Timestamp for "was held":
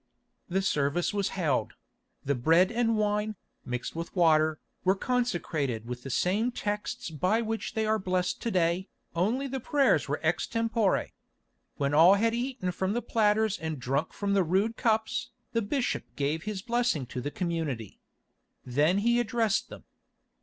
1.13-1.73